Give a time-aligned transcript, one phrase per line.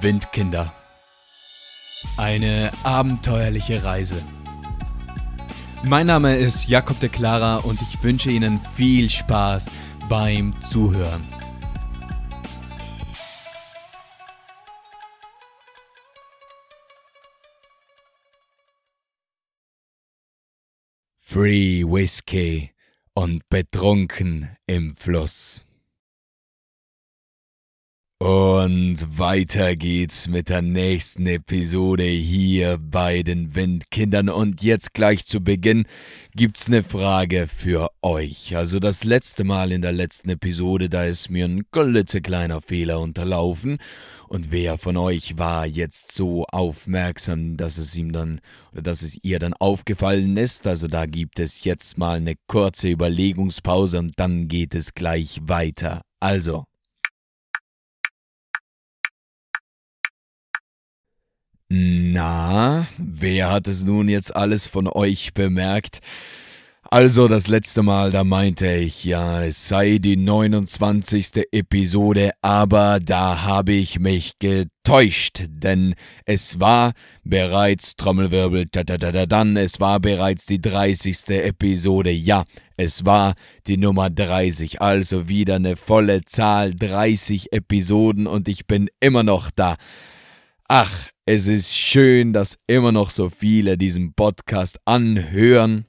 [0.00, 0.72] Windkinder.
[2.16, 4.22] Eine abenteuerliche Reise.
[5.84, 9.70] Mein Name ist Jakob de Clara und ich wünsche Ihnen viel Spaß
[10.08, 11.26] beim Zuhören.
[21.18, 22.70] Free Whiskey
[23.14, 25.64] und betrunken im Fluss.
[28.22, 34.28] Und weiter geht's mit der nächsten Episode hier bei den Windkindern.
[34.28, 35.86] Und jetzt gleich zu Beginn
[36.32, 38.54] gibt's eine Frage für euch.
[38.54, 43.78] Also das letzte Mal in der letzten Episode, da ist mir ein klitzekleiner Fehler unterlaufen.
[44.28, 49.18] Und wer von euch war jetzt so aufmerksam, dass es ihm dann oder dass es
[49.24, 50.68] ihr dann aufgefallen ist?
[50.68, 56.02] Also da gibt es jetzt mal eine kurze Überlegungspause und dann geht es gleich weiter.
[56.20, 56.66] Also,
[61.74, 66.00] Na, wer hat es nun jetzt alles von euch bemerkt?
[66.82, 71.46] Also das letzte Mal, da meinte ich, ja, es sei die 29.
[71.50, 75.94] Episode, aber da habe ich mich getäuscht, denn
[76.26, 76.92] es war
[77.24, 81.30] bereits Trommelwirbel, da, da, da, da, dann, es war bereits die 30.
[81.30, 82.44] Episode, ja,
[82.76, 83.32] es war
[83.66, 89.50] die Nummer 30, also wieder eine volle Zahl, 30 Episoden und ich bin immer noch
[89.50, 89.76] da.
[90.68, 95.86] Ach, es ist schön, dass immer noch so viele diesen Podcast anhören.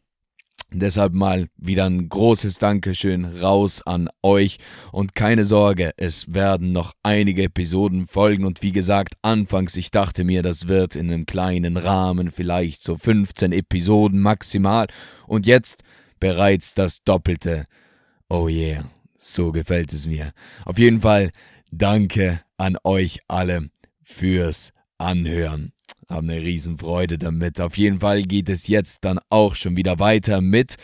[0.72, 4.58] Deshalb mal wieder ein großes Dankeschön raus an euch
[4.92, 10.23] und keine Sorge, es werden noch einige Episoden folgen und wie gesagt, anfangs ich dachte
[10.23, 14.88] mir, das wird in einem kleinen Rahmen, vielleicht so 15 Episoden maximal
[15.28, 15.84] und jetzt
[16.20, 17.66] bereits das Doppelte.
[18.28, 18.86] Oh yeah,
[19.20, 20.31] so gefällt es mir.
[20.66, 21.31] Auf jeden Fall
[21.72, 23.70] danke an euch alle
[24.02, 24.73] fürs
[25.04, 25.73] anhören.
[26.09, 27.62] Haben eine Riesenfreude damit.
[27.62, 30.75] Auf jeden Fall geht es jetzt dann auch schon wieder weiter mit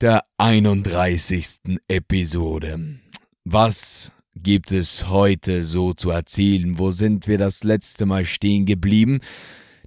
[0.00, 1.78] der 31.
[1.88, 2.98] Episode.
[3.44, 6.78] Was gibt es heute so zu erzählen?
[6.78, 9.20] Wo sind wir das letzte Mal stehen geblieben?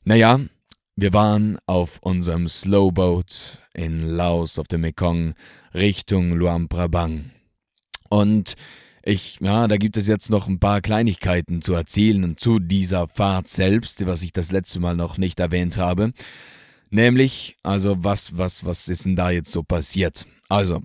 [0.03, 0.39] Naja,
[0.95, 5.33] wir waren auf unserem Slowboat in Laos auf dem Mekong
[5.73, 7.31] Richtung Luang Prabang.
[8.09, 8.55] Und
[9.05, 13.47] ich, ja, da gibt es jetzt noch ein paar Kleinigkeiten zu erzählen zu dieser Fahrt
[13.47, 16.11] selbst, was ich das letzte Mal noch nicht erwähnt habe.
[16.89, 20.25] Nämlich, also was, was, was ist denn da jetzt so passiert?
[20.49, 20.81] Also,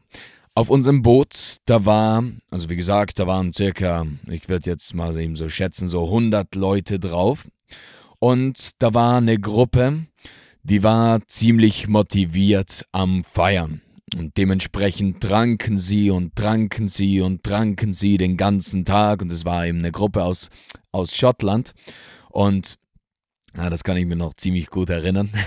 [0.54, 5.18] auf unserem Boot, da war, also wie gesagt, da waren circa, ich würde jetzt mal
[5.18, 7.48] eben so schätzen, so 100 Leute drauf.
[8.18, 10.06] Und da war eine Gruppe,
[10.62, 13.80] die war ziemlich motiviert am Feiern.
[14.16, 19.22] Und dementsprechend tranken sie und tranken sie und tranken sie den ganzen Tag.
[19.22, 20.48] Und es war eben eine Gruppe aus,
[20.92, 21.72] aus Schottland.
[22.28, 22.76] Und
[23.56, 25.30] ja, das kann ich mir noch ziemlich gut erinnern.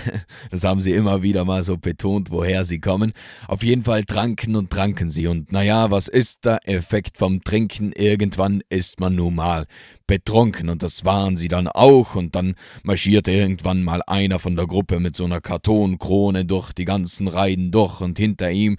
[0.50, 3.12] Das haben sie immer wieder mal so betont, woher sie kommen.
[3.48, 5.26] Auf jeden Fall tranken und tranken sie.
[5.26, 7.92] Und naja, was ist der Effekt vom Trinken?
[7.92, 9.66] Irgendwann ist man nun mal
[10.06, 10.68] betrunken.
[10.68, 12.14] Und das waren sie dann auch.
[12.14, 12.54] Und dann
[12.84, 17.72] marschierte irgendwann mal einer von der Gruppe mit so einer Kartonkrone durch die ganzen Reihen
[17.72, 18.00] durch.
[18.00, 18.76] Und hinter ihm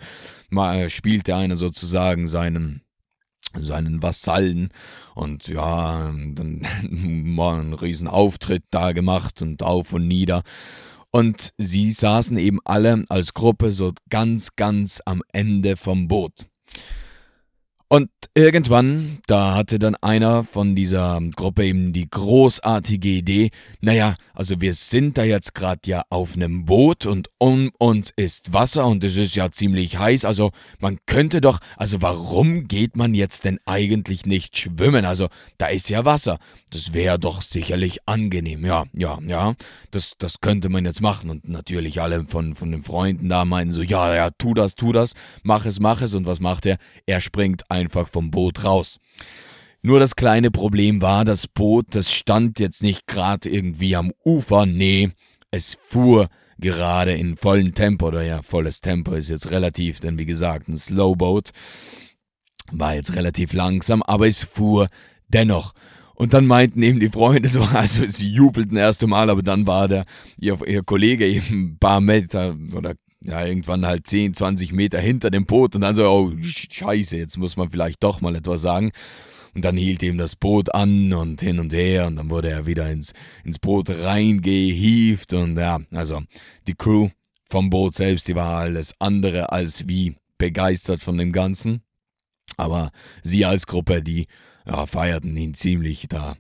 [0.88, 2.85] spielte einer sozusagen seinen
[3.60, 4.70] seinen Vasallen
[5.14, 10.44] und ja, dann mal einen riesen Auftritt da gemacht und auf und nieder.
[11.12, 16.48] Und sie saßen eben alle als Gruppe so ganz, ganz am Ende vom Boot.
[17.96, 24.60] Und irgendwann, da hatte dann einer von dieser Gruppe eben die großartige Idee, naja, also
[24.60, 29.02] wir sind da jetzt gerade ja auf einem Boot und um uns ist Wasser und
[29.06, 33.60] es ist ja ziemlich heiß, also man könnte doch, also warum geht man jetzt denn
[33.66, 35.06] eigentlich nicht schwimmen?
[35.06, 36.38] Also da ist ja Wasser,
[36.72, 39.54] das wäre doch sicherlich angenehm, ja, ja, ja,
[39.92, 43.72] das, das könnte man jetzt machen und natürlich alle von, von den Freunden da meinen
[43.72, 45.14] so, ja, ja, tu das, tu das,
[45.44, 46.76] mach es, mach es und was macht er?
[47.06, 49.00] Er springt einfach vom Boot raus.
[49.82, 54.66] Nur das kleine Problem war, das Boot, das stand jetzt nicht gerade irgendwie am Ufer,
[54.66, 55.12] nee,
[55.52, 56.28] es fuhr
[56.58, 60.78] gerade in vollem Tempo, oder ja, volles Tempo ist jetzt relativ, denn wie gesagt, ein
[60.78, 61.52] Slowboat
[62.72, 64.88] war jetzt relativ langsam, aber es fuhr
[65.28, 65.74] dennoch.
[66.16, 69.88] Und dann meinten eben die Freunde so, also sie jubelten erst einmal, aber dann war
[69.88, 70.06] der,
[70.38, 72.96] ihr, ihr Kollege eben ein paar Meter oder
[73.28, 77.38] ja, irgendwann halt 10, 20 Meter hinter dem Boot und dann so, oh, scheiße, jetzt
[77.38, 78.92] muss man vielleicht doch mal etwas sagen.
[79.54, 82.66] Und dann hielt ihm das Boot an und hin und her und dann wurde er
[82.66, 83.14] wieder ins,
[83.46, 86.22] ins Boot reingehieft und ja, also
[86.68, 87.10] die Crew
[87.50, 91.82] vom Boot selbst, die war alles andere als wie begeistert von dem Ganzen.
[92.58, 92.92] Aber
[93.24, 94.28] sie als Gruppe, die
[94.66, 96.36] ja, feierten ihn ziemlich da.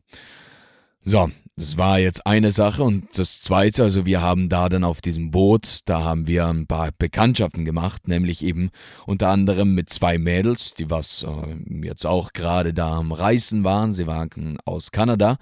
[1.01, 4.99] So, das war jetzt eine Sache und das zweite, also wir haben da dann auf
[4.99, 8.71] diesem Boot, da haben wir ein paar Bekanntschaften gemacht, nämlich eben
[9.05, 11.55] unter anderem mit zwei Mädels, die was äh,
[11.85, 13.93] jetzt auch gerade da am Reisen waren.
[13.93, 15.37] Sie waren aus Kanada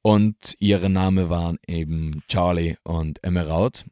[0.00, 3.84] und ihre Name waren eben Charlie und Emerald.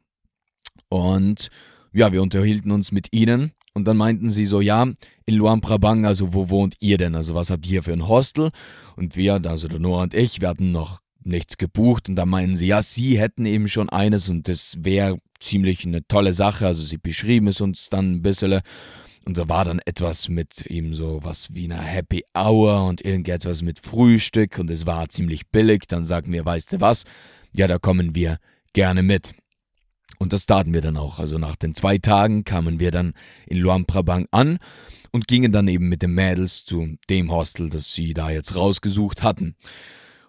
[0.89, 1.49] Und
[1.93, 4.87] ja, wir unterhielten uns mit ihnen und dann meinten sie so, ja,
[5.27, 7.13] in Luang Prabang, also wo wohnt ihr denn?
[7.13, 8.49] Also was habt ihr hier für ein Hostel?
[8.95, 12.55] Und wir, also der Noah und ich, wir hatten noch nichts gebucht und da meinen
[12.55, 16.67] sie, ja, sie hätten eben schon eines und das wäre ziemlich eine tolle Sache.
[16.67, 18.61] Also sie beschrieben es uns dann ein bisschen
[19.25, 23.61] und da war dann etwas mit ihm so was wie eine Happy Hour und irgendetwas
[23.61, 25.83] mit Frühstück und es war ziemlich billig.
[25.87, 27.03] Dann sagten wir, weißt du was?
[27.55, 28.37] Ja, da kommen wir
[28.73, 29.33] gerne mit.
[30.17, 31.19] Und das taten wir dann auch.
[31.19, 33.13] Also nach den zwei Tagen kamen wir dann
[33.45, 34.59] in Luang Prabang an
[35.11, 39.23] und gingen dann eben mit den Mädels zu dem Hostel, das sie da jetzt rausgesucht
[39.23, 39.55] hatten.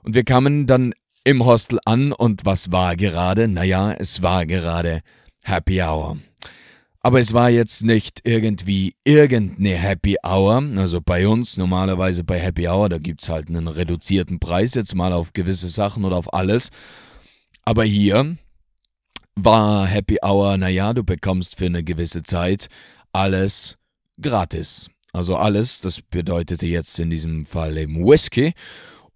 [0.02, 0.94] Und wir kamen dann
[1.24, 3.48] im Hostel an und was war gerade?
[3.48, 5.00] Naja, es war gerade
[5.42, 6.18] Happy Hour.
[7.02, 10.62] Aber es war jetzt nicht irgendwie irgendeine Happy Hour.
[10.76, 14.94] Also bei uns, normalerweise bei Happy Hour, da gibt es halt einen reduzierten Preis, jetzt
[14.94, 16.68] mal auf gewisse Sachen oder auf alles.
[17.64, 18.36] Aber hier
[19.34, 22.68] war Happy Hour, naja, du bekommst für eine gewisse Zeit
[23.12, 23.78] alles
[24.20, 24.88] gratis.
[25.12, 28.52] Also alles, das bedeutete jetzt in diesem Fall eben Whisky.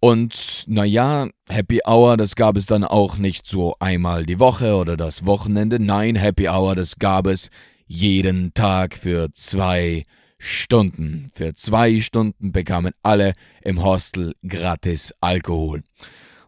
[0.05, 4.99] Und naja, Happy Hour, das gab es dann auch nicht so einmal die Woche oder
[4.99, 5.81] das Wochenende.
[5.81, 7.49] Nein, Happy Hour, das gab es
[7.87, 10.05] jeden Tag für zwei
[10.37, 11.31] Stunden.
[11.33, 15.81] Für zwei Stunden bekamen alle im Hostel gratis Alkohol.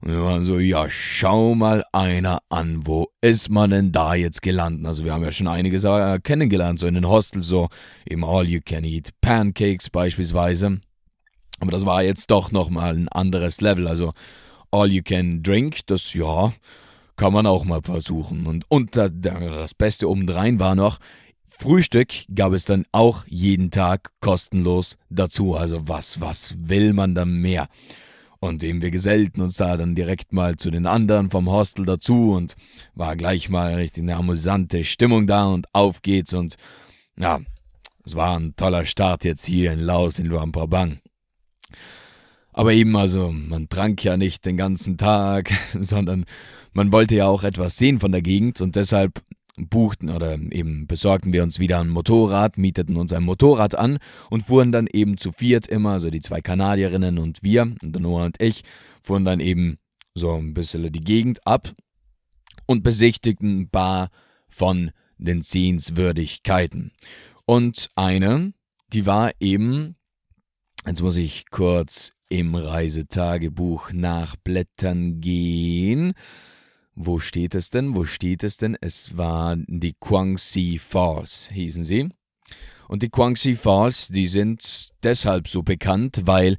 [0.03, 4.43] Und wir waren so, ja, schau mal einer an, wo ist man denn da jetzt
[4.43, 4.85] gelandet?
[4.85, 7.69] Also wir haben ja schon einige äh, kennengelernt, so in den Hostels, so
[8.05, 10.79] im All You Can Eat Pancakes beispielsweise.
[11.59, 13.89] Aber das war jetzt doch nochmal ein anderes Level.
[13.89, 14.13] Also
[14.71, 16.53] All You Can Drink, das ja,
[17.17, 18.47] kann man auch mal versuchen.
[18.47, 20.99] Und, und das Beste obendrein war noch,
[21.49, 25.55] Frühstück gab es dann auch jeden Tag kostenlos dazu.
[25.55, 27.69] Also was, was will man dann mehr?
[28.39, 32.33] Und eben wir gesellten uns da dann direkt mal zu den anderen vom Hostel dazu
[32.33, 32.55] und
[32.95, 36.57] war gleich mal richtig eine amüsante Stimmung da und auf geht's und
[37.19, 37.41] ja,
[38.05, 40.99] es war ein toller Start jetzt hier in Laos in Luang Prabang.
[42.57, 46.25] Aber eben, also, man trank ja nicht den ganzen Tag, sondern
[46.73, 49.23] man wollte ja auch etwas sehen von der Gegend und deshalb
[49.59, 53.99] buchten oder eben besorgten wir uns wieder ein Motorrad, mieteten uns ein Motorrad an
[54.31, 58.41] und fuhren dann eben zu viert immer, also die zwei Kanadierinnen und wir, Noah und
[58.41, 58.63] ich,
[59.03, 59.77] fuhren dann eben
[60.15, 61.75] so ein bisschen die Gegend ab
[62.65, 64.09] und besichtigten ein paar
[64.49, 66.93] von den Sehenswürdigkeiten.
[67.45, 68.55] Und eine,
[68.95, 69.97] die war eben
[70.87, 76.15] Jetzt muss ich kurz im Reisetagebuch nachblättern gehen.
[76.95, 77.95] Wo steht es denn?
[77.95, 78.77] Wo steht es denn?
[78.81, 82.09] Es waren die Guangxi Falls, hießen sie.
[82.89, 86.57] Und die Guangxi Falls, die sind deshalb so bekannt, weil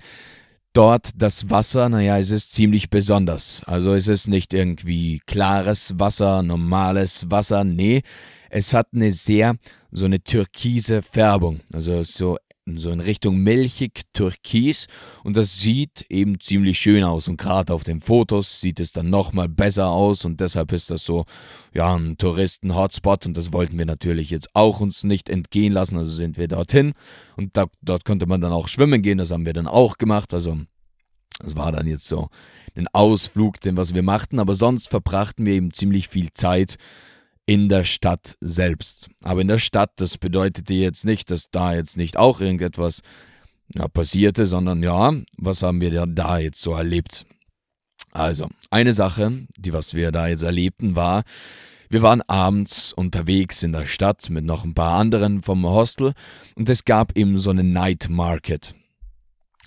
[0.74, 3.64] dort das Wasser, naja, es ist ziemlich besonders.
[3.66, 8.04] Also es ist nicht irgendwie klares Wasser, normales Wasser, nee,
[8.50, 9.58] es hat eine sehr
[9.92, 11.62] so eine türkise Färbung.
[11.74, 12.38] Also so
[12.75, 14.88] so in Richtung milchig türkis.
[15.24, 17.30] Und das sieht eben ziemlich schön aus.
[17.30, 20.26] Und gerade auf den Fotos sieht es dann nochmal besser aus.
[20.26, 21.26] Und deshalb ist das so
[21.74, 23.26] ja ein Touristen-Hotspot.
[23.26, 26.94] Und das wollten wir natürlich jetzt auch uns nicht entgehen lassen, also sind wir dorthin.
[27.38, 30.33] Und da, dort konnte man dann auch schwimmen gehen, das haben wir dann auch gemacht,
[30.33, 30.57] also
[31.40, 32.30] das war dann jetzt so
[32.76, 36.78] ein Ausflug, den was wir machten, aber sonst verbrachten wir eben ziemlich viel Zeit
[37.47, 39.09] in der Stadt selbst.
[39.23, 43.01] Aber in der Stadt, das bedeutete jetzt nicht, dass da jetzt nicht auch irgendetwas
[43.73, 47.25] ja, passierte, sondern ja, was haben wir da jetzt so erlebt?
[48.11, 51.23] Also, eine Sache, die was wir da jetzt erlebten, war,
[51.89, 56.13] wir waren abends unterwegs in der Stadt mit noch ein paar anderen vom Hostel
[56.56, 58.75] und es gab eben so einen Night Market.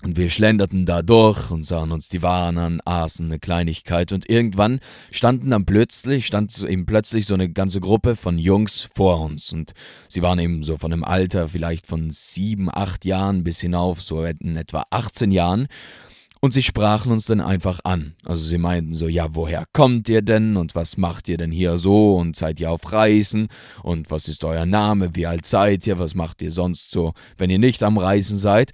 [0.03, 4.11] Und wir schlenderten da durch und sahen uns die Waren an, aßen eine Kleinigkeit.
[4.11, 4.79] Und irgendwann
[5.11, 9.53] standen dann plötzlich, stand eben plötzlich so eine ganze Gruppe von Jungs vor uns.
[9.53, 9.73] Und
[10.09, 14.23] sie waren eben so von einem Alter vielleicht von sieben, acht Jahren bis hinauf so
[14.23, 15.67] in etwa 18 Jahren.
[16.43, 18.15] Und sie sprachen uns dann einfach an.
[18.25, 20.57] Also sie meinten so, ja, woher kommt ihr denn?
[20.57, 22.15] Und was macht ihr denn hier so?
[22.15, 23.49] Und seid ihr auf Reisen?
[23.83, 27.51] Und was ist euer Name, wie alt seid ihr, was macht ihr sonst so, wenn
[27.51, 28.71] ihr nicht am Reisen seid?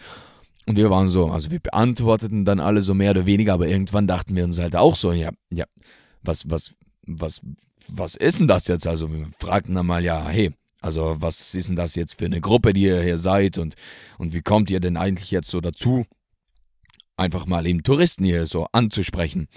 [0.68, 4.06] Und wir waren so, also wir beantworteten dann alle so mehr oder weniger, aber irgendwann
[4.06, 5.64] dachten wir uns halt auch so, ja, ja,
[6.22, 6.74] was, was,
[7.06, 7.40] was,
[7.88, 8.86] was ist denn das jetzt?
[8.86, 12.42] Also wir fragten dann mal, ja, hey, also was ist denn das jetzt für eine
[12.42, 13.76] Gruppe, die ihr hier seid und,
[14.18, 16.06] und wie kommt ihr denn eigentlich jetzt so dazu,
[17.16, 19.48] einfach mal eben Touristen hier so anzusprechen?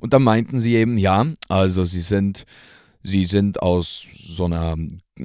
[0.00, 2.46] Und dann meinten sie eben, ja, also sie sind,
[3.08, 4.76] sie sind aus so einer,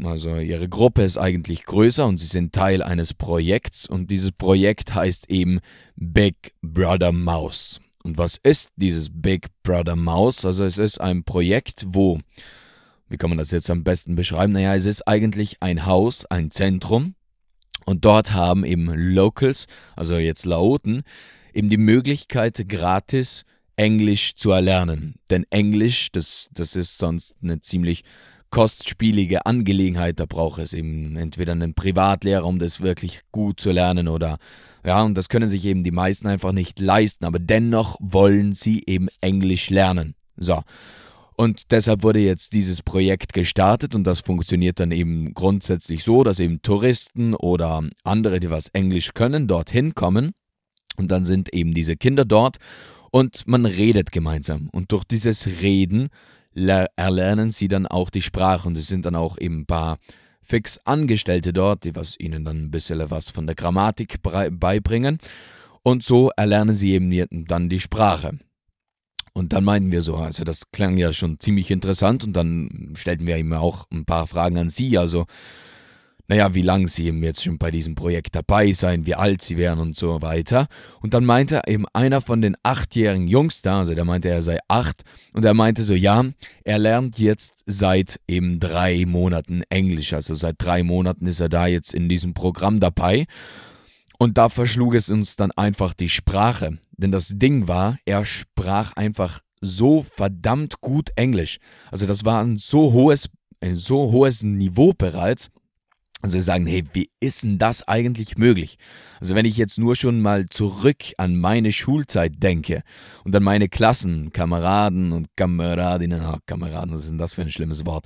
[0.03, 4.95] also ihre Gruppe ist eigentlich größer und sie sind Teil eines Projekts und dieses Projekt
[4.95, 5.59] heißt eben
[5.95, 7.81] Big Brother Mouse.
[8.03, 10.45] Und was ist dieses Big Brother Mouse?
[10.45, 12.19] Also es ist ein Projekt, wo,
[13.09, 14.53] wie kann man das jetzt am besten beschreiben?
[14.53, 17.15] Naja, es ist eigentlich ein Haus, ein Zentrum
[17.85, 21.03] und dort haben eben Locals, also jetzt Laoten,
[21.53, 25.15] eben die Möglichkeit, gratis Englisch zu erlernen.
[25.29, 28.03] Denn Englisch, das, das ist sonst eine ziemlich
[28.49, 30.19] kostspielige Angelegenheit.
[30.19, 34.37] Da braucht es eben entweder einen Privatlehrer, um das wirklich gut zu lernen oder
[34.85, 38.83] ja, und das können sich eben die meisten einfach nicht leisten, aber dennoch wollen sie
[38.85, 40.13] eben Englisch lernen.
[40.35, 40.61] So.
[41.35, 46.39] Und deshalb wurde jetzt dieses Projekt gestartet und das funktioniert dann eben grundsätzlich so, dass
[46.39, 50.33] eben Touristen oder andere, die was Englisch können, dorthin kommen
[50.97, 52.57] und dann sind eben diese Kinder dort
[53.13, 54.69] und man redet gemeinsam.
[54.71, 56.09] Und durch dieses Reden
[56.55, 59.99] erlernen sie dann auch die Sprache und es sind dann auch eben ein paar
[60.41, 65.19] fix Angestellte dort, die was ihnen dann ein bisschen was von der Grammatik beibringen.
[65.83, 68.39] Und so erlernen sie eben dann die Sprache.
[69.33, 73.27] Und dann meinten wir so, also das klang ja schon ziemlich interessant und dann stellten
[73.27, 75.25] wir ihm auch ein paar Fragen an sie, also
[76.33, 79.55] naja, wie lange sie eben jetzt schon bei diesem Projekt dabei seien, wie alt sie
[79.55, 80.65] wären und so weiter.
[80.99, 84.57] Und dann meinte eben einer von den achtjährigen Jungs da, also der meinte, er sei
[84.67, 86.25] acht, und er meinte so, ja,
[86.63, 91.67] er lernt jetzt seit eben drei Monaten Englisch, also seit drei Monaten ist er da
[91.67, 93.27] jetzt in diesem Programm dabei.
[94.17, 96.79] Und da verschlug es uns dann einfach die Sprache.
[96.97, 101.59] Denn das Ding war, er sprach einfach so verdammt gut Englisch.
[101.91, 103.29] Also das war ein so hohes,
[103.61, 105.51] ein so hohes Niveau bereits,
[106.23, 108.77] also sagen, hey, wie ist denn das eigentlich möglich?
[109.19, 112.81] Also wenn ich jetzt nur schon mal zurück an meine Schulzeit denke
[113.25, 117.51] und an meine Klassen, Kameraden und Kameradinnen, oh, Kameraden, was ist denn das für ein
[117.51, 118.05] schlimmes Wort?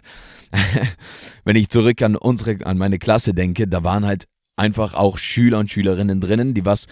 [1.45, 5.59] wenn ich zurück an unsere, an meine Klasse denke, da waren halt einfach auch Schüler
[5.59, 6.87] und Schülerinnen drinnen, die was,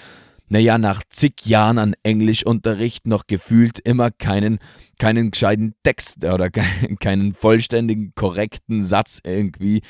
[0.48, 4.60] naja, nach zig Jahren an Englischunterricht noch gefühlt immer keinen,
[5.00, 6.52] keinen gescheiten Text oder
[7.00, 9.82] keinen vollständigen, korrekten Satz irgendwie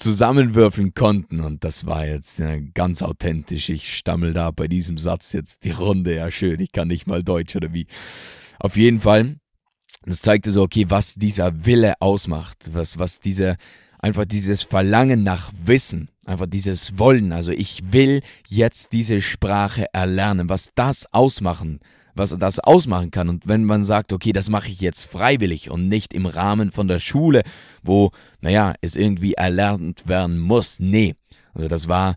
[0.00, 1.40] zusammenwürfeln konnten.
[1.40, 3.68] Und das war jetzt ja, ganz authentisch.
[3.68, 6.16] Ich stammel da bei diesem Satz jetzt die Runde.
[6.16, 7.86] Ja, schön, ich kann nicht mal Deutsch oder wie.
[8.58, 9.36] Auf jeden Fall,
[10.04, 13.56] das zeigte so, okay, was dieser Wille ausmacht, was, was diese,
[13.98, 17.32] einfach dieses Verlangen nach Wissen, einfach dieses Wollen.
[17.32, 21.80] Also ich will jetzt diese Sprache erlernen, was das ausmachen
[22.14, 23.28] was das ausmachen kann.
[23.28, 26.88] Und wenn man sagt, okay, das mache ich jetzt freiwillig und nicht im Rahmen von
[26.88, 27.42] der Schule,
[27.82, 30.80] wo, naja, es irgendwie erlernt werden muss.
[30.80, 31.14] Nee.
[31.54, 32.16] Also das war,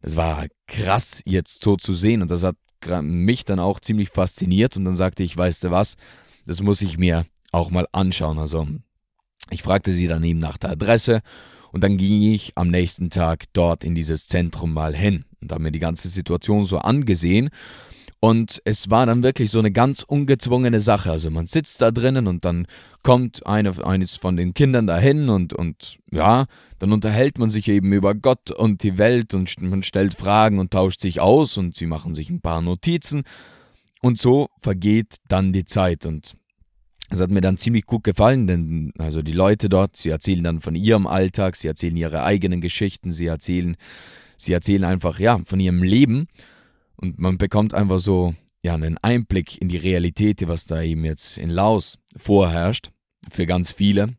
[0.00, 2.56] das war krass jetzt so zu sehen und das hat
[3.02, 5.96] mich dann auch ziemlich fasziniert und dann sagte ich, weißt du was,
[6.46, 8.38] das muss ich mir auch mal anschauen.
[8.38, 8.66] Also
[9.50, 11.20] ich fragte sie dann eben nach der Adresse
[11.72, 15.62] und dann ging ich am nächsten Tag dort in dieses Zentrum mal hin und habe
[15.62, 17.50] mir die ganze Situation so angesehen
[18.20, 21.10] und es war dann wirklich so eine ganz ungezwungene Sache.
[21.12, 22.66] Also man sitzt da drinnen und dann
[23.02, 26.46] kommt eine, eines von den Kindern dahin und, und ja,
[26.80, 30.72] dann unterhält man sich eben über Gott und die Welt und man stellt Fragen und
[30.72, 33.22] tauscht sich aus und sie machen sich ein paar Notizen.
[34.02, 36.04] Und so vergeht dann die Zeit.
[36.04, 36.34] Und
[37.10, 40.60] es hat mir dann ziemlich gut gefallen, denn also die Leute dort, sie erzählen dann
[40.60, 43.76] von ihrem Alltag, sie erzählen ihre eigenen Geschichten, sie erzählen,
[44.36, 46.26] sie erzählen einfach ja von ihrem Leben.
[47.00, 51.38] Und man bekommt einfach so ja, einen Einblick in die Realität, was da eben jetzt
[51.38, 52.90] in Laos vorherrscht,
[53.30, 54.17] für ganz viele.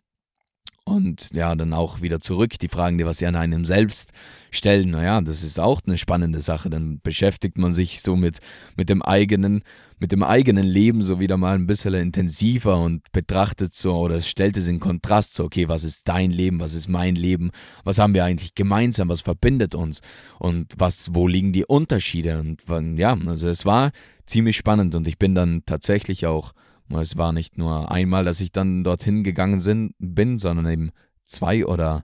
[0.86, 4.12] Und ja, dann auch wieder zurück, die Fragen, die was sie an einem selbst
[4.51, 6.69] stellen, naja, das ist auch eine spannende Sache.
[6.69, 8.39] Dann beschäftigt man sich so mit,
[8.75, 9.62] mit dem eigenen,
[10.00, 14.57] mit dem eigenen Leben so wieder mal ein bisschen intensiver und betrachtet so oder stellt
[14.57, 17.51] es in Kontrast so, okay, was ist dein Leben, was ist mein Leben,
[17.83, 20.01] was haben wir eigentlich gemeinsam, was verbindet uns?
[20.39, 22.39] Und was, wo liegen die Unterschiede?
[22.39, 23.91] Und ja, also es war
[24.25, 26.53] ziemlich spannend und ich bin dann tatsächlich auch
[26.91, 30.91] es war nicht nur einmal, dass ich dann dorthin gegangen sind, bin, sondern eben
[31.25, 32.03] zwei oder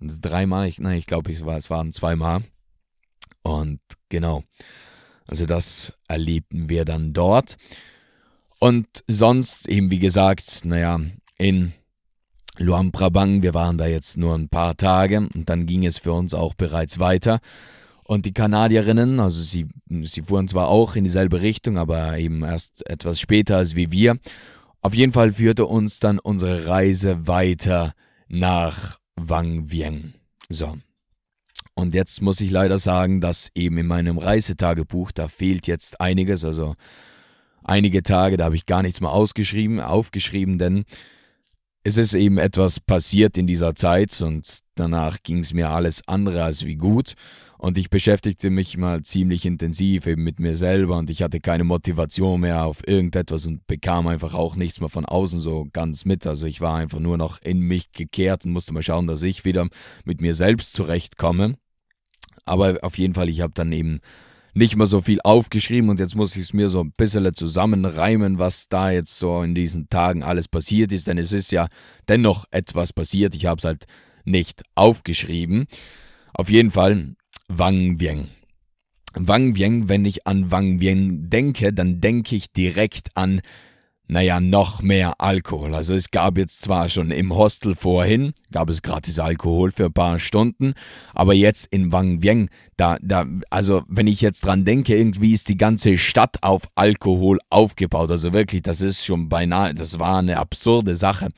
[0.00, 0.66] dreimal.
[0.66, 2.42] Ich, nein, ich glaube, es, war, es waren zweimal.
[3.42, 4.42] Und genau,
[5.26, 7.56] also das erlebten wir dann dort.
[8.58, 10.98] Und sonst eben, wie gesagt, naja,
[11.36, 11.74] in
[12.56, 16.12] Luang Prabang, wir waren da jetzt nur ein paar Tage und dann ging es für
[16.12, 17.40] uns auch bereits weiter.
[18.04, 22.88] Und die Kanadierinnen, also sie, sie fuhren zwar auch in dieselbe Richtung, aber eben erst
[22.88, 24.18] etwas später als wie wir.
[24.82, 27.94] Auf jeden Fall führte uns dann unsere Reise weiter
[28.28, 30.12] nach Wang Vieng.
[30.50, 30.76] So.
[31.74, 36.44] Und jetzt muss ich leider sagen, dass eben in meinem Reisetagebuch, da fehlt jetzt einiges.
[36.44, 36.74] Also
[37.62, 40.84] einige Tage, da habe ich gar nichts mehr ausgeschrieben, aufgeschrieben, denn
[41.82, 46.42] es ist eben etwas passiert in dieser Zeit und danach ging es mir alles andere
[46.44, 47.14] als wie gut.
[47.64, 51.64] Und ich beschäftigte mich mal ziemlich intensiv eben mit mir selber und ich hatte keine
[51.64, 56.26] Motivation mehr auf irgendetwas und bekam einfach auch nichts mehr von außen so ganz mit.
[56.26, 59.46] Also ich war einfach nur noch in mich gekehrt und musste mal schauen, dass ich
[59.46, 59.66] wieder
[60.04, 61.54] mit mir selbst zurechtkomme.
[62.44, 64.00] Aber auf jeden Fall, ich habe dann eben
[64.52, 68.38] nicht mehr so viel aufgeschrieben und jetzt muss ich es mir so ein bisschen zusammenreimen,
[68.38, 71.68] was da jetzt so in diesen Tagen alles passiert ist, denn es ist ja
[72.10, 73.34] dennoch etwas passiert.
[73.34, 73.86] Ich habe es halt
[74.26, 75.64] nicht aufgeschrieben.
[76.34, 77.14] Auf jeden Fall
[77.48, 78.28] Wang Vieng.
[79.14, 83.40] Wang Vieng, wenn ich an Wang Vieng denke, dann denke ich direkt an
[84.06, 85.74] naja, noch mehr Alkohol.
[85.74, 89.92] Also es gab jetzt zwar schon im Hostel vorhin, gab es gratis Alkohol für ein
[89.92, 90.74] paar Stunden,
[91.14, 95.48] aber jetzt in Wang Vieng, da, da, also wenn ich jetzt dran denke, irgendwie ist
[95.48, 98.10] die ganze Stadt auf Alkohol aufgebaut.
[98.10, 101.28] Also wirklich, das ist schon beinahe, das war eine absurde Sache.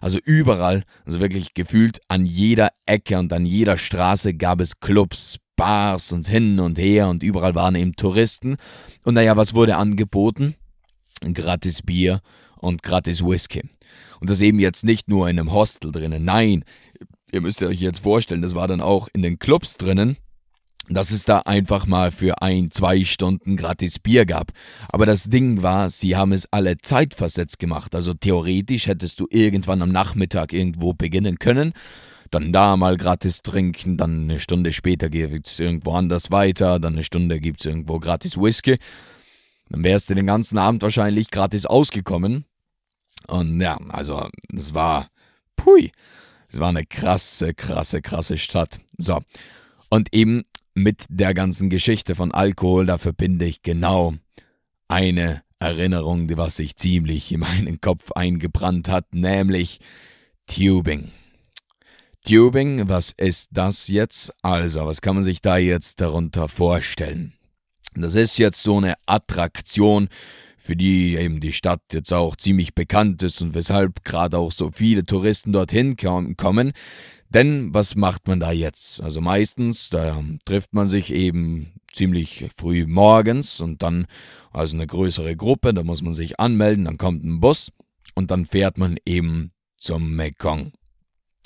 [0.00, 5.38] Also überall, also wirklich gefühlt an jeder Ecke und an jeder Straße gab es Clubs,
[5.56, 8.56] Bars und hin und her und überall waren eben Touristen.
[9.04, 10.54] Und naja, was wurde angeboten?
[11.32, 12.20] gratis Bier
[12.56, 13.62] und gratis Whisky.
[14.20, 16.64] Und das eben jetzt nicht nur in einem Hostel drinnen, nein,
[17.32, 20.16] ihr müsst euch jetzt vorstellen, das war dann auch in den Clubs drinnen,
[20.88, 24.52] dass es da einfach mal für ein, zwei Stunden gratis Bier gab.
[24.88, 27.94] Aber das Ding war, sie haben es alle zeitversetzt gemacht.
[27.94, 31.72] Also theoretisch hättest du irgendwann am Nachmittag irgendwo beginnen können,
[32.30, 36.94] dann da mal gratis trinken, dann eine Stunde später geht es irgendwo anders weiter, dann
[36.94, 38.78] eine Stunde gibt es irgendwo gratis Whisky.
[39.68, 42.44] Dann wärst du den ganzen Abend wahrscheinlich gratis ausgekommen.
[43.26, 45.08] Und ja, also es war,
[45.56, 45.90] pui,
[46.48, 48.80] es war eine krasse, krasse, krasse Stadt.
[48.98, 49.20] So,
[49.88, 54.14] und eben mit der ganzen Geschichte von Alkohol, da verbinde ich genau
[54.88, 59.80] eine Erinnerung, die was sich ziemlich in meinen Kopf eingebrannt hat, nämlich
[60.46, 61.10] Tubing.
[62.26, 64.32] Tubing, was ist das jetzt?
[64.42, 67.34] Also, was kann man sich da jetzt darunter vorstellen?
[67.94, 70.08] Das ist jetzt so eine Attraktion,
[70.58, 74.72] für die eben die Stadt jetzt auch ziemlich bekannt ist und weshalb gerade auch so
[74.72, 76.72] viele Touristen dorthin kommen.
[77.28, 79.00] Denn was macht man da jetzt?
[79.00, 84.06] Also meistens, da trifft man sich eben ziemlich früh morgens und dann,
[84.52, 87.70] also eine größere Gruppe, da muss man sich anmelden, dann kommt ein Bus
[88.16, 90.72] und dann fährt man eben zum Mekong,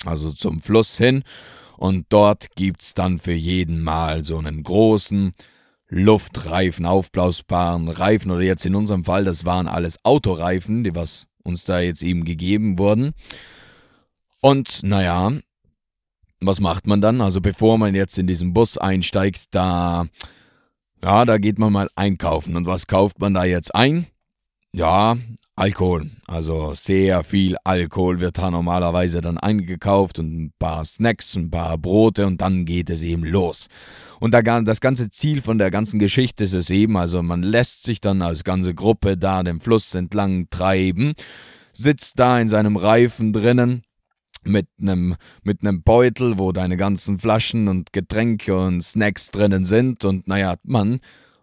[0.05, 1.23] also zum Fluss hin
[1.77, 5.31] und dort gibt es dann für jeden Mal so einen großen,
[5.93, 11.65] Luftreifen, aufblasbaren Reifen oder jetzt in unserem Fall, das waren alles Autoreifen, die was uns
[11.65, 13.13] da jetzt eben gegeben wurden.
[14.41, 15.33] Und naja,
[16.39, 17.19] was macht man dann?
[17.19, 20.05] Also bevor man jetzt in diesen Bus einsteigt, da,
[21.03, 22.55] ja, da geht man mal einkaufen.
[22.55, 24.07] Und was kauft man da jetzt ein?
[24.73, 25.17] Ja,
[25.57, 26.09] Alkohol.
[26.27, 31.77] Also sehr viel Alkohol wird da normalerweise dann eingekauft und ein paar Snacks, ein paar
[31.77, 33.67] Brote und dann geht es eben los.
[34.21, 37.99] Und das ganze Ziel von der ganzen Geschichte ist es eben, also man lässt sich
[37.99, 41.15] dann als ganze Gruppe da den Fluss entlang treiben,
[41.73, 43.83] sitzt da in seinem Reifen drinnen
[44.43, 50.05] mit einem mit einem Beutel, wo deine ganzen Flaschen und Getränke und Snacks drinnen sind
[50.05, 51.01] und naja, man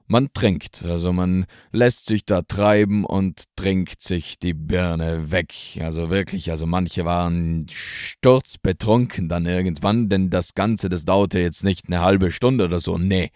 [0.09, 5.55] man trinkt, also man lässt sich da treiben und trinkt sich die Birne weg.
[5.81, 11.87] Also wirklich, also manche waren sturzbetrunken dann irgendwann, denn das Ganze, das dauerte jetzt nicht
[11.87, 13.31] eine halbe Stunde oder so, nee.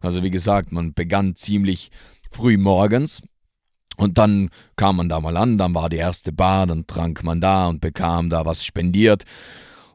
[0.00, 1.90] Also wie gesagt, man begann ziemlich
[2.30, 3.22] früh morgens
[3.96, 7.40] und dann kam man da mal an, dann war die erste Bar, dann trank man
[7.40, 9.24] da und bekam da was spendiert.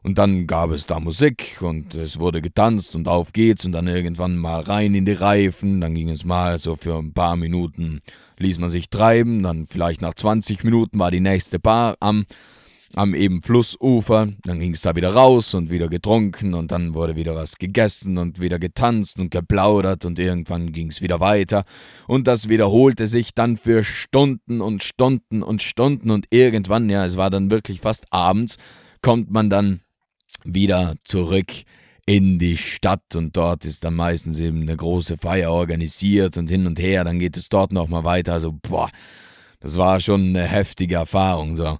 [0.04, 3.88] Und dann gab es da Musik und es wurde getanzt und auf geht's und dann
[3.88, 5.80] irgendwann mal rein in die Reifen.
[5.80, 8.00] Dann ging es mal so für ein paar Minuten,
[8.36, 9.42] ließ man sich treiben.
[9.42, 12.26] Dann vielleicht nach 20 Minuten war die nächste Bar am,
[12.94, 14.28] am eben Flussufer.
[14.42, 18.18] Dann ging es da wieder raus und wieder getrunken und dann wurde wieder was gegessen
[18.18, 21.64] und wieder getanzt und geplaudert und irgendwann ging es wieder weiter.
[22.06, 27.16] Und das wiederholte sich dann für Stunden und Stunden und Stunden und irgendwann, ja, es
[27.16, 28.58] war dann wirklich fast abends,
[29.00, 29.80] kommt man dann
[30.44, 31.52] wieder zurück
[32.06, 36.66] in die Stadt und dort ist dann meistens eben eine große Feier organisiert und hin
[36.66, 38.34] und her, dann geht es dort nochmal weiter.
[38.34, 38.90] Also, boah,
[39.60, 41.56] das war schon eine heftige Erfahrung.
[41.56, 41.78] So.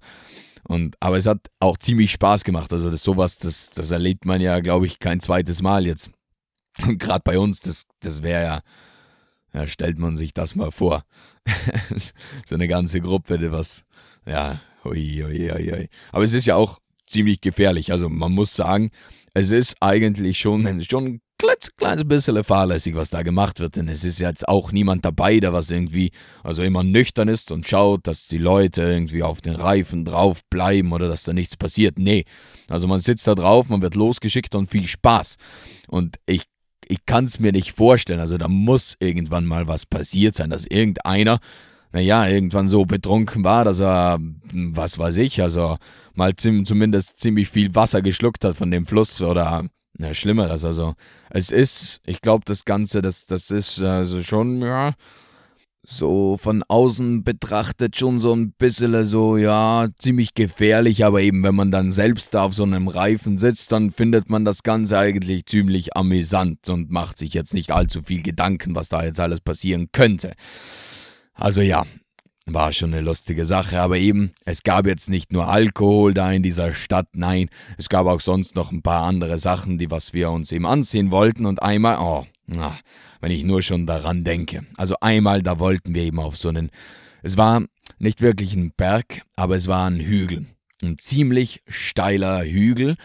[0.67, 2.73] Und, aber es hat auch ziemlich Spaß gemacht.
[2.73, 6.11] Also das sowas, das, das erlebt man ja, glaube ich, kein zweites Mal jetzt.
[6.87, 8.61] Und gerade bei uns, das, das wäre ja,
[9.53, 11.05] ja, stellt man sich das mal vor.
[12.47, 13.85] so eine ganze Gruppe, die was,
[14.27, 15.89] ja, ui, ui, ui, ui.
[16.11, 16.81] Aber es ist ja auch
[17.15, 17.93] ziemlich gefährlich.
[17.93, 18.91] Also man muss sagen,
[19.35, 21.21] es ist eigentlich schon, schon
[21.77, 25.53] kleines bisschen fahrlässig, was da gemacht wird, denn es ist jetzt auch niemand dabei, der
[25.53, 26.11] was irgendwie,
[26.43, 30.93] also immer nüchtern ist und schaut, dass die Leute irgendwie auf den Reifen drauf bleiben
[30.93, 31.99] oder dass da nichts passiert.
[31.99, 32.25] Nee,
[32.69, 35.37] also man sitzt da drauf, man wird losgeschickt und viel Spaß.
[35.89, 36.45] Und ich,
[36.89, 40.65] ich kann es mir nicht vorstellen, also da muss irgendwann mal was passiert sein, dass
[40.65, 41.41] irgendeiner
[41.95, 44.19] naja, irgendwann so betrunken war, dass er,
[44.53, 45.77] was weiß ich, also
[46.17, 50.65] mal zumindest ziemlich viel Wasser geschluckt hat von dem Fluss oder na, Schlimmeres.
[50.65, 50.95] Also
[51.31, 54.95] es ist, ich glaube, das Ganze, das, das ist also schon, ja,
[55.87, 61.55] so von außen betrachtet schon so ein bisschen so, ja, ziemlich gefährlich, aber eben wenn
[61.55, 65.45] man dann selbst da auf so einem Reifen sitzt, dann findet man das Ganze eigentlich
[65.47, 69.89] ziemlich amüsant und macht sich jetzt nicht allzu viel Gedanken, was da jetzt alles passieren
[69.93, 70.33] könnte.
[71.35, 71.85] Also ja,
[72.47, 76.43] war schon eine lustige Sache, aber eben, es gab jetzt nicht nur Alkohol da in
[76.43, 80.31] dieser Stadt, nein, es gab auch sonst noch ein paar andere Sachen, die was wir
[80.31, 82.79] uns eben ansehen wollten und einmal, oh, na,
[83.21, 84.67] wenn ich nur schon daran denke.
[84.77, 86.71] Also einmal, da wollten wir eben auf so einen,
[87.23, 87.65] es war
[87.99, 90.47] nicht wirklich ein Berg, aber es war ein Hügel,
[90.83, 92.97] ein ziemlich steiler Hügel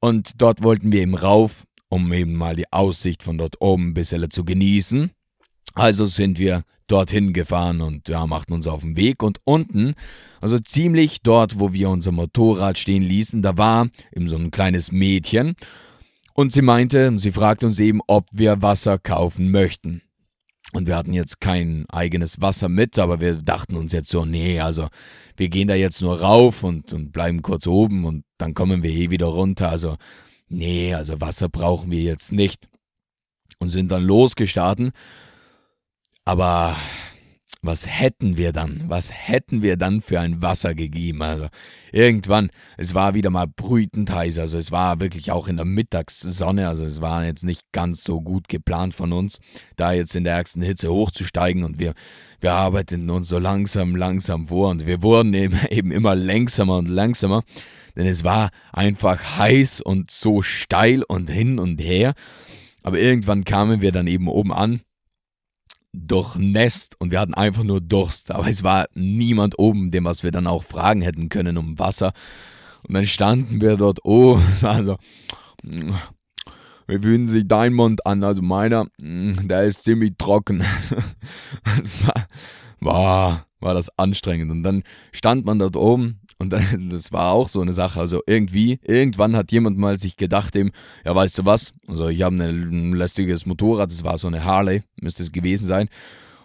[0.00, 3.94] und dort wollten wir eben rauf, um eben mal die Aussicht von dort oben ein
[3.94, 5.10] bisschen zu genießen.
[5.76, 9.22] Also sind wir dorthin gefahren und ja, machten uns auf den Weg.
[9.22, 9.94] Und unten,
[10.40, 14.90] also ziemlich dort, wo wir unser Motorrad stehen ließen, da war eben so ein kleines
[14.90, 15.54] Mädchen.
[16.32, 20.00] Und sie meinte, sie fragte uns eben, ob wir Wasser kaufen möchten.
[20.72, 24.60] Und wir hatten jetzt kein eigenes Wasser mit, aber wir dachten uns jetzt so, nee,
[24.60, 24.88] also
[25.36, 28.90] wir gehen da jetzt nur rauf und, und bleiben kurz oben und dann kommen wir
[28.90, 29.68] eh wieder runter.
[29.68, 29.96] Also,
[30.48, 32.68] nee, also Wasser brauchen wir jetzt nicht.
[33.58, 34.92] Und sind dann losgestartet
[36.26, 36.76] aber
[37.62, 38.84] was hätten wir dann?
[38.88, 41.22] Was hätten wir dann für ein Wasser gegeben?
[41.22, 41.46] Also
[41.92, 46.68] irgendwann, es war wieder mal brütend heiß, also es war wirklich auch in der Mittagssonne,
[46.68, 49.38] also es war jetzt nicht ganz so gut geplant von uns,
[49.76, 51.94] da jetzt in der ärgsten Hitze hochzusteigen und wir,
[52.40, 56.88] wir arbeiteten uns so langsam, langsam vor und wir wurden eben, eben immer langsamer und
[56.88, 57.42] langsamer,
[57.96, 62.14] denn es war einfach heiß und so steil und hin und her.
[62.82, 64.82] Aber irgendwann kamen wir dann eben oben an
[65.92, 68.30] durchnässt und wir hatten einfach nur Durst.
[68.30, 72.12] Aber es war niemand oben, dem was wir dann auch fragen hätten können um Wasser.
[72.86, 74.42] Und dann standen wir dort oben.
[74.62, 74.96] Also,
[76.86, 78.22] wie fühlen sich dein Mund an?
[78.22, 80.62] Also meiner, der ist ziemlich trocken.
[81.82, 82.26] Es war,
[82.80, 84.50] war, war das anstrengend.
[84.50, 86.52] Und dann stand man dort oben und
[86.90, 88.00] das war auch so eine Sache.
[88.00, 90.70] Also irgendwie, irgendwann hat jemand mal sich gedacht, eben,
[91.04, 91.72] ja, weißt du was?
[91.86, 95.88] Also ich habe ein lästiges Motorrad, das war so eine Harley, müsste es gewesen sein.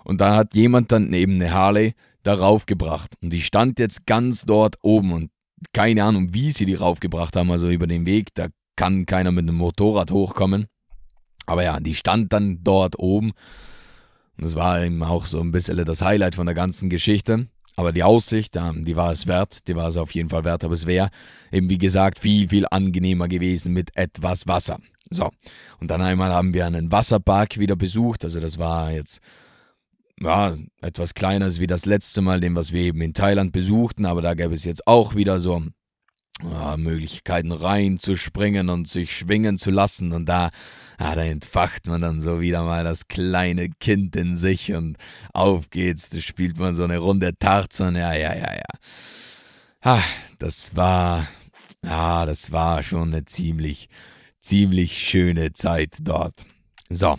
[0.03, 1.93] Und dann hat jemand dann eben eine Harley
[2.23, 3.13] darauf gebracht.
[3.21, 5.31] Und die stand jetzt ganz dort oben und
[5.73, 9.47] keine Ahnung, wie sie die raufgebracht haben, also über den Weg, da kann keiner mit
[9.47, 10.65] einem Motorrad hochkommen.
[11.45, 13.33] Aber ja, die stand dann dort oben.
[14.37, 17.47] Das war eben auch so ein bisschen das Highlight von der ganzen Geschichte.
[17.75, 20.73] Aber die Aussicht, die war es wert, die war es auf jeden Fall wert, aber
[20.73, 21.09] es wäre
[21.51, 24.77] eben wie gesagt viel, viel angenehmer gewesen mit etwas Wasser.
[25.09, 25.29] So,
[25.79, 29.21] und dann einmal haben wir einen Wasserpark wieder besucht, also das war jetzt
[30.21, 34.21] ja, etwas kleiner wie das letzte Mal, den was wir eben in Thailand besuchten, aber
[34.21, 35.63] da gäbe es jetzt auch wieder so
[36.43, 40.11] ja, Möglichkeiten reinzuspringen und sich schwingen zu lassen.
[40.11, 40.51] Und da
[41.01, 44.97] ah, da entfacht man dann so wieder mal das kleine Kind in sich und
[45.33, 48.63] auf geht's, da spielt man so eine Runde Tarzan, ja, ja, ja, ja.
[49.81, 50.03] Ah,
[50.37, 51.27] das war,
[51.83, 53.89] ja, das war schon eine ziemlich,
[54.39, 56.45] ziemlich schöne Zeit dort.
[56.89, 57.17] So.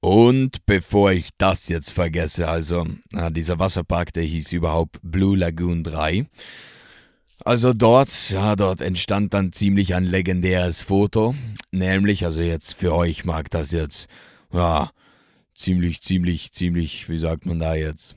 [0.00, 2.86] Und bevor ich das jetzt vergesse, also
[3.30, 6.26] dieser Wasserpark, der hieß überhaupt Blue Lagoon 3.
[7.44, 11.34] Also dort, ja, dort entstand dann ziemlich ein legendäres Foto.
[11.70, 14.08] Nämlich, also jetzt für euch mag das jetzt,
[14.52, 14.90] ja,
[15.54, 18.16] ziemlich, ziemlich, ziemlich, wie sagt man da jetzt,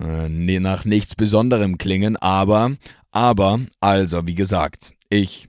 [0.00, 2.76] äh, nach nichts Besonderem klingen, aber,
[3.10, 5.48] aber, also, wie gesagt, ich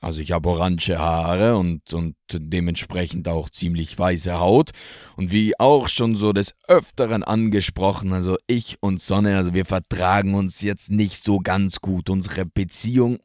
[0.00, 4.70] also ich habe orange Haare und, und dementsprechend auch ziemlich weiße Haut.
[5.16, 10.34] Und wie auch schon so des Öfteren angesprochen, also ich und Sonne, also wir vertragen
[10.34, 12.10] uns jetzt nicht so ganz gut.
[12.10, 13.18] Unsere Beziehung,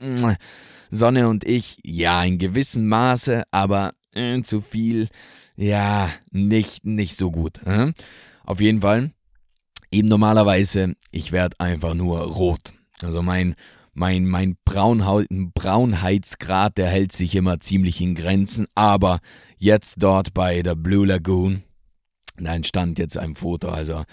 [0.89, 5.09] Sonne und ich, ja, in gewissem Maße, aber äh, zu viel,
[5.55, 7.61] ja, nicht, nicht so gut.
[7.65, 7.93] Äh?
[8.45, 9.11] Auf jeden Fall,
[9.91, 12.73] eben normalerweise, ich werde einfach nur rot.
[13.01, 13.55] Also mein
[13.93, 19.19] mein, mein Braunhaut, Braunheitsgrad, der hält sich immer ziemlich in Grenzen, aber
[19.57, 21.63] jetzt dort bei der Blue Lagoon,
[22.37, 24.03] da entstand jetzt ein Foto, also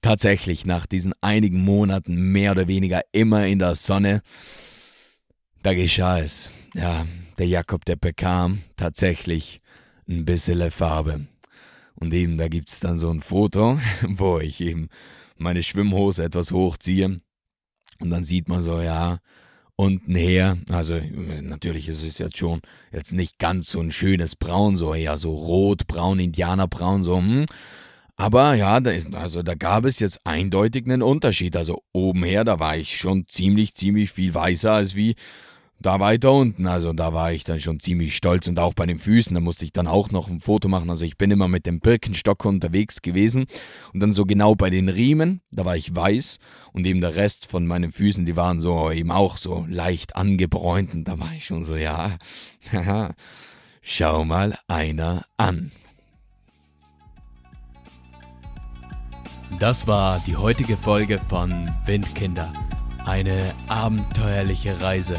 [0.00, 4.22] tatsächlich nach diesen einigen Monaten mehr oder weniger immer in der Sonne,
[5.62, 6.52] da geschah es.
[6.74, 7.06] Ja,
[7.38, 9.60] der Jakob, der bekam tatsächlich
[10.08, 11.26] ein bisschen Farbe.
[11.94, 14.88] Und eben, da gibt es dann so ein Foto, wo ich eben
[15.38, 17.20] meine Schwimmhose etwas hochziehe.
[18.00, 19.18] Und dann sieht man so, ja,
[19.76, 21.00] unten her, also
[21.42, 22.60] natürlich ist es jetzt schon
[22.92, 27.46] jetzt nicht ganz so ein schönes Braun, so eher so rot-braun, Indianerbraun, so, hm.
[28.16, 31.56] Aber ja, da ist, also da gab es jetzt eindeutig einen Unterschied.
[31.56, 35.16] Also oben her, da war ich schon ziemlich, ziemlich viel weißer als wie
[35.80, 36.66] da weiter unten.
[36.66, 39.64] Also da war ich dann schon ziemlich stolz und auch bei den Füßen, da musste
[39.64, 40.90] ich dann auch noch ein Foto machen.
[40.90, 43.46] Also ich bin immer mit dem Birkenstock unterwegs gewesen
[43.92, 46.38] und dann so genau bei den Riemen, da war ich weiß
[46.72, 50.94] und eben der Rest von meinen Füßen, die waren so eben auch so leicht angebräunt
[50.94, 52.16] und da war ich schon so, ja,
[53.82, 55.70] schau mal einer an.
[59.60, 62.52] Das war die heutige Folge von Windkinder.
[63.04, 65.16] Eine abenteuerliche Reise.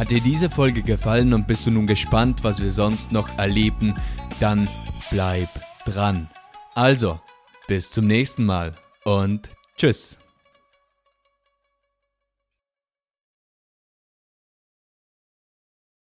[0.00, 3.94] Hat dir diese Folge gefallen und bist du nun gespannt, was wir sonst noch erleben,
[4.40, 4.66] dann
[5.10, 5.50] bleib
[5.84, 6.30] dran.
[6.74, 7.20] Also,
[7.68, 10.19] bis zum nächsten Mal und tschüss.